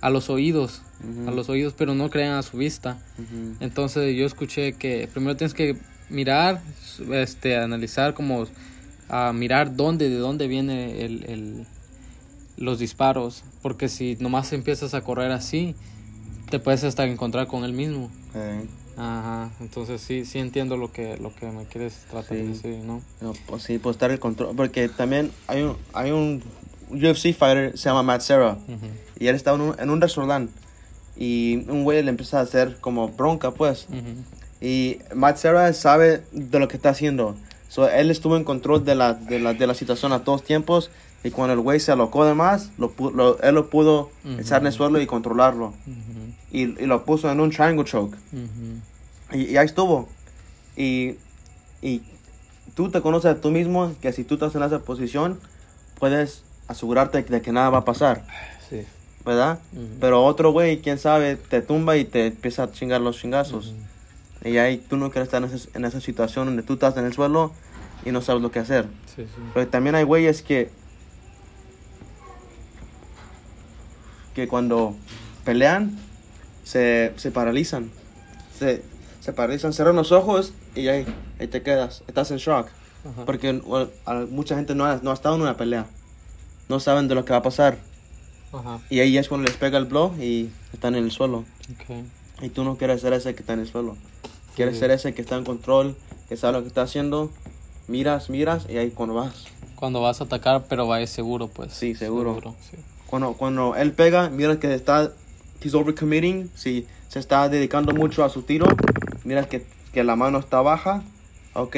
a 0.00 0.10
los 0.10 0.30
oídos, 0.30 0.82
a 1.28 1.30
los 1.30 1.48
oídos, 1.48 1.74
pero 1.76 1.94
no 1.94 2.08
creen 2.10 2.32
a 2.32 2.42
su 2.42 2.56
vista. 2.56 2.98
Entonces, 3.60 4.16
yo 4.16 4.26
escuché 4.26 4.72
que 4.74 5.08
primero 5.12 5.36
tienes 5.36 5.54
que 5.54 5.76
mirar, 6.08 6.60
este, 7.12 7.56
analizar 7.56 8.14
como 8.14 8.46
a 9.08 9.32
mirar 9.32 9.76
dónde, 9.76 10.08
de 10.08 10.16
dónde 10.18 10.46
viene 10.48 11.04
el, 11.04 11.24
el- 11.24 11.66
los 12.56 12.78
disparos, 12.78 13.42
porque 13.62 13.88
si 13.88 14.16
nomás 14.20 14.52
empiezas 14.52 14.92
a 14.94 15.00
correr 15.00 15.32
así, 15.32 15.74
te 16.50 16.58
puedes 16.58 16.84
hasta 16.84 17.06
encontrar 17.06 17.46
con 17.46 17.64
él 17.64 17.72
mismo. 17.72 18.10
Ajá, 18.96 19.50
entonces 19.60 20.00
sí, 20.02 20.24
sí 20.26 20.38
entiendo 20.40 20.76
lo 20.76 20.92
que, 20.92 21.16
lo 21.16 21.34
que 21.34 21.46
me 21.46 21.64
quieres 21.64 22.04
tratar 22.10 22.36
de 22.36 22.48
decir, 22.48 22.76
¿no? 22.84 23.00
no, 23.22 23.32
pues 23.46 23.62
sí, 23.62 23.78
pues 23.78 23.94
estar 23.96 24.10
el 24.10 24.18
control. 24.18 24.54
Porque 24.54 24.88
también 24.90 25.30
hay 25.46 25.62
un, 25.62 25.76
hay 25.94 26.10
un 26.10 26.42
UFC 26.92 27.32
fighter, 27.34 27.76
se 27.78 27.88
llama 27.88 28.02
Matt 28.02 28.20
Serra. 28.22 28.56
Y 29.18 29.26
él 29.28 29.34
estaba 29.36 29.56
en 29.56 29.62
un, 29.62 29.74
en 29.80 29.90
un 29.90 30.00
restaurante. 30.00 30.52
Y 31.16 31.64
un 31.68 31.84
güey 31.84 32.02
le 32.02 32.10
empieza 32.10 32.38
a 32.38 32.42
hacer 32.42 32.78
como 32.80 33.08
bronca, 33.08 33.50
pues. 33.50 33.86
Y 34.60 34.98
Matt 35.14 35.36
Serra 35.38 35.72
sabe 35.72 36.22
de 36.32 36.58
lo 36.58 36.68
que 36.68 36.76
está 36.76 36.90
haciendo. 36.90 37.36
So, 37.68 37.88
él 37.88 38.10
estuvo 38.10 38.36
en 38.36 38.44
control 38.44 38.84
de 38.84 38.94
la, 38.94 39.14
de, 39.14 39.38
la, 39.38 39.54
de 39.54 39.66
la 39.66 39.74
situación 39.74 40.12
a 40.12 40.24
todos 40.24 40.42
tiempos. 40.42 40.90
Y 41.22 41.30
cuando 41.30 41.52
el 41.52 41.60
güey 41.60 41.78
se 41.80 41.92
alocó 41.92 42.24
de 42.24 42.32
más, 42.34 42.70
lo, 42.78 42.96
pu- 42.96 43.12
lo- 43.12 43.38
él 43.42 43.54
lo 43.54 43.68
pudo 43.68 44.10
echar 44.38 44.62
en 44.62 44.68
el 44.68 44.72
suelo 44.72 45.00
y 45.00 45.06
controlarlo. 45.06 45.74
Y, 46.50 46.62
y 46.82 46.86
lo 46.86 47.04
puso 47.04 47.30
en 47.30 47.40
un 47.40 47.50
triangle 47.50 47.84
choke. 47.84 48.16
y 49.32 49.56
ahí 49.56 49.66
estuvo. 49.66 50.08
Y, 50.76 51.16
y 51.82 52.00
tú 52.74 52.90
te 52.90 53.00
conoces 53.02 53.30
a 53.32 53.40
tú 53.40 53.50
mismo 53.50 53.92
que 54.00 54.12
si 54.12 54.24
tú 54.24 54.34
estás 54.34 54.54
en 54.54 54.62
esa 54.62 54.78
posición, 54.80 55.38
puedes 55.98 56.42
asegurarte 56.70 57.22
de 57.22 57.42
que 57.42 57.52
nada 57.52 57.70
va 57.70 57.78
a 57.78 57.84
pasar, 57.84 58.24
Sí. 58.68 58.84
¿verdad? 59.24 59.58
Ujú. 59.72 59.86
Pero 60.00 60.24
otro 60.24 60.52
güey, 60.52 60.80
quién 60.80 60.98
sabe, 60.98 61.36
te 61.36 61.62
tumba 61.62 61.96
y 61.96 62.04
te 62.04 62.26
empieza 62.28 62.64
a 62.64 62.70
chingar 62.72 63.00
los 63.00 63.18
chingazos. 63.18 63.74
Y 64.44 64.56
ahí 64.56 64.78
tú 64.78 64.96
no 64.96 65.10
quieres 65.10 65.26
estar 65.28 65.42
en 65.42 65.50
esa, 65.54 65.68
en 65.74 65.84
esa 65.84 66.00
situación 66.00 66.46
donde 66.46 66.62
tú 66.62 66.74
estás 66.74 66.96
en 66.96 67.04
el 67.04 67.12
suelo 67.12 67.52
y 68.04 68.12
no 68.12 68.22
sabes 68.22 68.40
lo 68.40 68.50
que 68.50 68.58
hacer. 68.60 68.86
Sí, 69.14 69.22
sí. 69.24 69.42
Pero 69.52 69.68
también 69.68 69.94
hay 69.96 70.04
güeyes 70.04 70.42
que 70.42 70.70
que 74.34 74.46
cuando 74.48 74.94
pelean 75.44 75.98
se, 76.64 77.12
se 77.16 77.30
paralizan. 77.30 77.90
Se, 78.58 78.82
se 79.20 79.32
paralizan, 79.32 79.72
cierran 79.72 79.96
los 79.96 80.12
ojos 80.12 80.52
y 80.74 80.88
ahí, 80.88 81.04
ahí 81.40 81.46
te 81.48 81.62
quedas. 81.62 82.02
Estás 82.06 82.30
en 82.30 82.36
shock. 82.38 82.68
Ajá. 83.04 83.24
Porque 83.24 83.52
well, 83.64 83.90
mucha 84.30 84.54
gente 84.56 84.74
no 84.74 84.84
ha, 84.84 85.00
no 85.02 85.10
ha 85.10 85.14
estado 85.14 85.34
en 85.34 85.42
una 85.42 85.56
pelea. 85.56 85.86
No 86.70 86.78
saben 86.78 87.08
de 87.08 87.16
lo 87.16 87.24
que 87.24 87.32
va 87.32 87.38
a 87.38 87.42
pasar. 87.42 87.78
Ajá. 88.52 88.78
Y 88.88 89.00
ahí 89.00 89.18
es 89.18 89.28
cuando 89.28 89.48
les 89.48 89.56
pega 89.56 89.76
el 89.76 89.86
blow 89.86 90.14
y 90.20 90.50
están 90.72 90.94
en 90.94 91.02
el 91.02 91.10
suelo. 91.10 91.44
Okay. 91.82 92.04
Y 92.42 92.48
tú 92.50 92.62
no 92.62 92.76
quieres 92.76 93.00
ser 93.00 93.12
ese 93.12 93.34
que 93.34 93.40
está 93.40 93.54
en 93.54 93.60
el 93.60 93.66
suelo. 93.66 93.96
Quieres 94.54 94.74
Sí. 94.74 94.80
ser 94.80 94.92
ese 94.92 95.12
que 95.12 95.20
está 95.20 95.36
en 95.36 95.44
control, 95.44 95.96
que 96.28 96.36
sabe 96.36 96.52
lo 96.54 96.62
que 96.62 96.68
está 96.68 96.82
haciendo. 96.82 97.28
Miras, 97.88 98.30
miras 98.30 98.66
y 98.68 98.76
ahí 98.78 98.90
cuando 98.92 99.16
vas. 99.16 99.46
Cuando 99.74 100.00
vas 100.00 100.20
a 100.20 100.24
atacar, 100.24 100.66
pero 100.68 100.86
vayas 100.86 101.10
seguro, 101.10 101.48
pues. 101.48 101.72
Sí, 101.72 101.96
seguro. 101.96 102.54
sí. 102.70 102.76
Cuando, 103.08 103.32
cuando 103.32 103.74
él 103.74 103.92
pega, 103.92 104.30
mira 104.30 104.60
que 104.60 104.72
está, 104.72 105.10
he's 105.64 105.74
overcommitting, 105.74 106.50
si 106.54 106.86
se 107.08 107.18
está 107.18 107.48
dedicando 107.48 107.92
mucho 107.92 108.22
a 108.22 108.28
su 108.28 108.42
tiro, 108.42 108.66
mira 109.24 109.48
que, 109.48 109.66
que 109.92 110.04
la 110.04 110.14
mano 110.14 110.38
está 110.38 110.60
baja, 110.60 111.02
ok, 111.54 111.76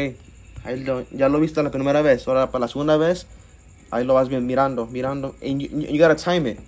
ahí 0.64 0.84
lo- 0.84 1.06
ya 1.12 1.30
lo 1.30 1.40
viste 1.40 1.62
la 1.62 1.70
primera 1.70 2.02
vez, 2.02 2.28
ahora 2.28 2.50
para 2.50 2.66
la 2.66 2.68
segunda 2.68 2.99
vez, 2.99 3.26
ahí 3.92 4.04
lo 4.04 4.14
vas 4.14 4.28
bien 4.28 4.44
mirando, 4.46 4.87
mirando, 4.87 5.37
and 5.42 5.61
you, 5.61 5.68
you 5.80 5.99
gotta 5.99 6.16
time 6.16 6.50
it. 6.50 6.58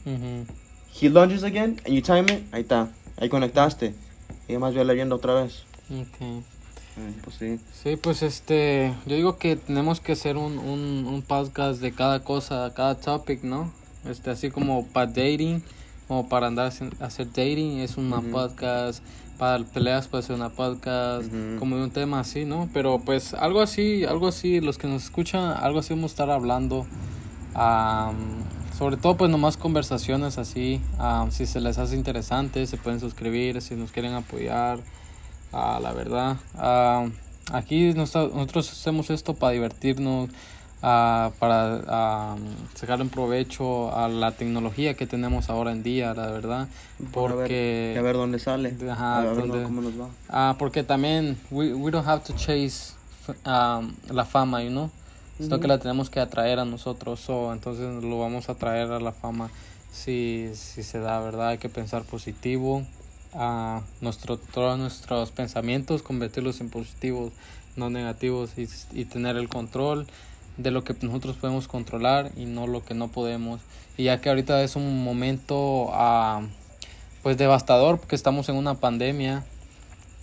He 0.93 1.09
lunges 1.09 1.43
again, 1.43 1.81
and 1.85 1.95
you 1.95 2.01
time 2.03 2.27
it, 2.33 2.45
ahí 2.53 2.63
está, 2.63 2.89
ahí 3.17 3.29
conectaste, 3.29 3.95
y 4.47 4.53
además 4.53 4.75
bien 4.75 4.87
viendo 4.95 5.17
otra 5.17 5.35
vez. 5.35 5.65
Okay. 5.91 6.43
Ay, 6.97 7.17
pues 7.25 7.37
sí. 7.37 7.59
Sí, 7.83 7.97
pues 7.97 8.23
este, 8.23 8.95
yo 9.07 9.17
digo 9.17 9.37
que 9.37 9.57
tenemos 9.57 10.01
que 10.01 10.13
hacer 10.13 10.37
un, 10.37 10.59
un, 10.59 11.07
un 11.07 11.23
podcast 11.23 11.81
de 11.81 11.93
cada 11.93 12.21
cosa, 12.23 12.73
cada 12.77 12.95
topic, 12.95 13.43
¿no? 13.43 13.73
Este, 14.09 14.31
así 14.31 14.51
como 14.51 14.87
para 14.87 15.07
dating, 15.07 15.63
como 16.07 16.29
para 16.29 16.47
andar 16.47 16.67
a 17.01 17.05
hacer 17.07 17.27
dating, 17.29 17.79
es 17.81 17.97
una 17.97 18.19
Ujú. 18.19 18.31
podcast, 18.31 19.03
para 19.39 19.65
peleas 19.65 20.07
puede 20.09 20.23
ser 20.23 20.37
una 20.37 20.51
podcast, 20.51 21.27
Ujú. 21.27 21.59
como 21.59 21.77
de 21.77 21.85
un 21.85 21.91
tema 21.91 22.21
así, 22.21 22.45
¿no? 22.45 22.69
Pero 22.73 23.01
pues 23.05 23.35
algo 23.35 23.61
así, 23.61 24.05
algo 24.05 24.29
así, 24.29 24.61
los 24.61 24.79
que 24.79 24.87
nos 24.87 25.05
escuchan, 25.05 25.57
algo 25.61 25.81
así 25.81 25.93
vamos 25.95 26.11
a 26.11 26.15
estar 26.15 26.31
hablando, 26.31 26.87
am, 27.55 28.15
sobre 28.79 28.97
todo 28.97 29.17
pues 29.17 29.31
nomás 29.31 29.57
conversaciones 29.57 30.39
así, 30.39 30.81
am, 30.99 31.31
si 31.31 31.47
se 31.47 31.61
les 31.61 31.79
hace 31.79 31.95
interesante, 31.97 32.67
se 32.67 32.77
pueden 32.77 33.01
suscribir, 33.01 33.61
si 33.63 33.75
nos 33.77 33.91
quieren 33.93 34.15
apoyar, 34.15 34.79
Ah, 35.57 35.79
la 35.81 35.93
verdad. 35.93 36.37
Ah, 36.57 37.07
aquí 37.53 37.93
nos- 37.95 38.13
nosotros 38.17 38.73
hacemos 38.73 39.09
esto 39.11 39.35
para 39.35 39.53
divertirnos, 39.53 40.31
ah, 40.87 41.31
para 41.39 41.81
ah, 41.89 42.37
sacar 42.75 43.01
un 43.01 43.09
provecho 43.09 43.97
a 43.97 44.07
la 44.09 44.33
tecnología 44.33 44.93
que 44.95 45.07
tenemos 45.07 45.49
ahora 45.49 45.73
en 45.73 45.83
día, 45.83 46.13
la 46.15 46.27
verdad. 46.31 46.69
Ver- 46.99 47.11
Porque, 47.13 47.97
a 47.99 48.03
ver 48.03 48.17
dónde 48.17 48.39
sale, 48.39 48.77
Ajá, 48.91 49.23
a 49.23 49.25
ver 49.25 49.37
dónde- 49.49 49.63
cómo 49.65 49.81
nos 49.81 49.99
va. 49.99 50.09
ah, 50.29 50.57
porque 50.59 50.83
también 50.85 51.39
we, 51.51 51.73
we 51.73 51.91
don't 51.91 52.07
have 52.07 52.23
to 52.25 52.35
chase 52.35 52.93
um, 53.47 53.95
la 54.11 54.25
fama, 54.25 54.63
you 54.63 54.71
know? 54.71 54.91
Sino 55.39 55.59
que 55.59 55.67
la 55.67 55.79
tenemos 55.79 56.11
que 56.11 56.21
atraer 56.21 56.61
a 56.61 56.65
nosotros, 56.65 57.19
so, 57.19 57.53
entonces 57.53 58.05
lo 58.05 58.19
vamos 58.21 58.49
a 58.49 58.55
traer 58.55 58.93
a 58.93 59.01
la 59.01 59.11
fama 59.13 59.51
si, 59.91 60.51
si 60.55 60.83
se 60.85 61.01
da, 61.01 61.19
¿verdad? 61.21 61.49
Hay 61.49 61.59
que 61.59 61.69
pensar 61.69 62.03
positivo, 62.05 62.85
a 63.35 63.81
nuestro, 64.01 64.37
todos 64.37 64.79
nuestros 64.79 65.33
pensamientos, 65.33 66.03
convertirlos 66.03 66.61
en 66.61 66.71
positivos, 66.71 67.33
no 67.75 67.91
negativos 67.91 68.51
y, 68.57 68.69
y 68.93 69.07
tener 69.07 69.37
el 69.37 69.49
control 69.49 70.07
de 70.57 70.71
lo 70.71 70.85
que 70.85 70.95
nosotros 71.03 71.37
podemos 71.37 71.69
controlar 71.69 72.31
y 72.37 72.45
no 72.45 72.67
lo 72.67 72.85
que 72.85 72.95
no 72.95 73.09
podemos. 73.09 73.61
Y 73.97 74.05
ya 74.05 74.21
que 74.21 74.29
ahorita 74.29 74.63
es 74.63 74.77
un 74.77 75.05
momento 75.05 75.89
ah, 75.93 76.43
pues 77.23 77.37
devastador 77.37 77.99
porque 77.99 78.17
estamos 78.17 78.49
en 78.49 78.57
una 78.57 78.75
pandemia, 78.75 79.45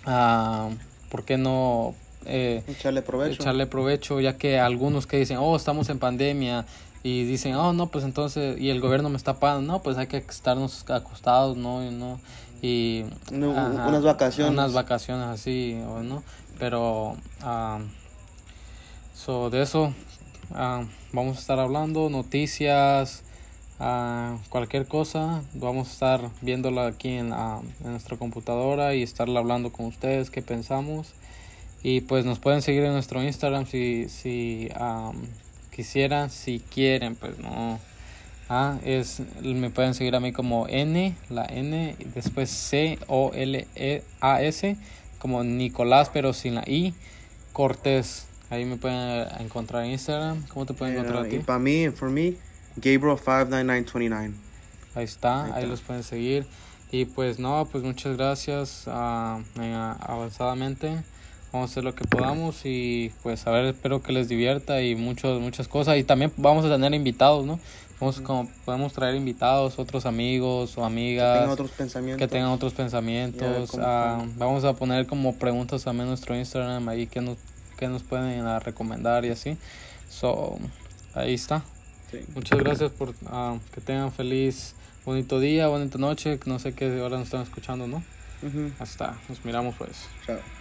ah, 0.06 0.70
¿por 1.10 1.26
qué 1.26 1.38
no 1.38 1.96
eh, 2.26 2.64
Echarle 2.68 3.02
provecho. 3.02 3.42
echarle 3.42 3.66
provecho, 3.66 4.20
ya 4.20 4.38
que 4.38 4.60
algunos 4.60 5.08
que 5.08 5.18
dicen, 5.18 5.38
oh, 5.40 5.56
estamos 5.56 5.90
en 5.90 6.00
pandemia, 6.00 6.66
y 7.04 7.24
dicen, 7.24 7.56
oh, 7.56 7.74
no, 7.74 7.88
pues 7.88 8.06
entonces, 8.06 8.60
y 8.60 8.70
el 8.70 8.80
gobierno 8.80 9.10
me 9.10 9.18
está 9.18 9.40
pagando, 9.40 9.74
no, 9.74 9.82
pues 9.82 9.98
hay 9.98 10.06
que 10.06 10.18
estarnos 10.18 10.88
acostados, 10.90 11.58
¿no? 11.58 11.84
Y, 11.84 11.90
¿no? 11.90 12.20
y 12.62 13.06
No, 13.32 13.50
unas 13.50 14.04
vacaciones. 14.04 14.54
Unas 14.54 14.74
vacaciones 14.74 15.26
así, 15.26 15.80
¿no? 16.04 16.24
Pero, 16.60 17.18
ah, 17.42 17.80
so, 19.16 19.50
de 19.50 19.64
eso 19.64 19.96
ah, 20.56 20.86
vamos 21.14 21.38
a 21.38 21.40
estar 21.40 21.60
hablando, 21.60 22.10
noticias, 22.10 23.24
ah, 23.80 24.38
cualquier 24.50 24.88
cosa, 24.88 25.44
vamos 25.54 25.90
a 25.90 25.92
estar 25.92 26.30
viéndola 26.42 26.88
aquí 26.88 27.10
en, 27.10 27.34
nuestra 27.84 28.18
computadora 28.18 28.96
y 28.96 29.04
estarla 29.04 29.40
hablando 29.40 29.72
con 29.72 29.86
ustedes, 29.86 30.30
qué 30.30 30.42
pensamos. 30.42 31.14
Y 31.84 32.02
pues 32.02 32.26
nos 32.26 32.40
pueden 32.40 32.62
seguir 32.62 32.84
en 32.84 32.94
nuestro 32.94 33.24
Instagram 33.24 33.66
si, 33.66 34.08
si 34.08 34.70
am, 34.76 35.16
quisieran, 35.76 36.30
si 36.30 36.60
quieren, 36.60 37.16
pues 37.16 37.40
no. 37.40 37.80
Es, 38.84 39.22
me 39.42 39.70
pueden 39.70 39.94
seguir 39.94 40.14
a 40.14 40.20
mí 40.20 40.34
como 40.34 40.68
N, 40.68 41.16
la 41.30 41.46
N, 41.46 41.96
y 41.98 42.04
después 42.04 42.50
C 42.50 43.00
O 43.08 43.32
L 43.34 43.66
E 43.76 44.04
A 44.20 44.42
S, 44.42 44.76
como 45.20 45.46
Nicolás, 45.46 46.10
pero 46.12 46.34
sin 46.34 46.56
la 46.56 46.64
I, 46.68 46.94
Cortés. 47.54 48.28
Ahí 48.52 48.66
me 48.66 48.78
pueden 48.78 49.28
encontrar 49.40 49.84
en 49.86 49.92
Instagram. 49.92 50.46
¿Cómo 50.50 50.66
te 50.68 50.74
pueden 50.76 50.96
encontrar 50.96 51.26
a 51.26 51.30
ti? 51.30 51.40
para 51.40 51.58
mí, 51.58 51.90
for 51.90 52.10
me, 52.10 52.36
Gabriel59929. 52.80 54.34
Ahí 54.94 55.04
está, 55.06 55.46
Ahí 55.46 55.52
ahí, 55.54 55.58
está. 55.60 55.68
los 55.68 55.82
pueden 55.82 56.04
seguir. 56.04 56.46
Y 56.92 57.06
pues 57.06 57.40
no, 57.40 57.66
pues 57.72 57.84
muchas 57.84 58.18
gracias 58.18 58.84
eh, 58.88 59.94
avanzadamente. 60.02 61.02
Vamos 61.54 61.70
a 61.70 61.72
hacer 61.72 61.84
lo 61.84 61.96
que 61.96 62.06
podamos 62.06 62.62
y 62.66 63.12
pues 63.24 63.46
a 63.48 63.52
ver, 63.52 63.66
espero 63.66 64.02
que 64.02 64.14
les 64.14 64.30
divierta 64.30 64.82
y 64.82 64.96
muchos, 64.96 65.42
muchas 65.42 65.68
cosas. 65.68 65.98
Y 65.98 66.04
también 66.04 66.32
vamos 66.38 66.66
a 66.66 66.70
tener 66.70 66.94
invitados, 66.94 67.46
¿no? 67.46 67.60
Vamos, 68.00 68.20
como, 68.22 68.50
podemos 68.66 68.94
traer 68.94 69.16
invitados, 69.16 69.78
otros 69.78 70.06
amigos 70.06 70.78
o 70.78 70.84
amigas 70.86 71.36
Tengan 71.40 71.50
otros 71.52 71.72
pensamientos. 71.72 72.20
que 72.20 72.28
tengan 72.34 72.50
otros 72.52 72.74
pensamientos. 72.74 73.70
Como 73.72 73.84
Ah, 73.86 74.22
que- 74.26 74.40
vamos 74.40 74.64
a 74.64 74.74
poner 74.74 75.06
como 75.08 75.36
preguntas 75.38 75.84
también 75.84 76.04
en 76.06 76.10
nuestro 76.10 76.36
Instagram 76.36 76.88
ahí 76.90 77.06
que 77.08 77.22
nos, 77.22 77.38
que 77.82 77.88
nos 77.88 78.04
pueden 78.04 78.46
ah, 78.46 78.60
recomendar 78.60 79.26
y 79.26 79.32
así. 79.32 79.58
So, 80.08 80.60
ahí 81.16 81.34
está. 81.34 81.64
Sí. 82.12 82.20
Muchas 82.36 82.60
gracias 82.60 82.92
por 82.92 83.16
ah, 83.26 83.58
que 83.74 83.82
tengan 83.82 84.12
feliz, 84.12 84.76
bonito 85.04 85.40
día, 85.40 85.68
bonita 85.68 85.98
noche. 85.98 86.40
No 86.46 86.60
sé 86.60 86.74
qué 86.74 87.02
hora 87.02 87.18
nos 87.18 87.26
están 87.26 87.42
escuchando, 87.42 87.88
¿no? 87.88 88.04
Ujú. 88.44 88.72
Hasta, 88.78 89.18
nos 89.28 89.44
miramos 89.44 89.74
pues. 89.80 90.06
Chao. 90.28 90.61